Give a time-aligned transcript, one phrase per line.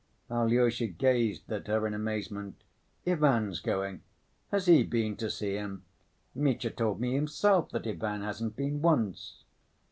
[0.31, 2.63] Alyosha gazed at her in amazement.
[3.05, 4.01] "Ivan's going?
[4.49, 5.83] Has he been to see him?
[6.33, 9.43] Mitya told me himself that Ivan hasn't been once."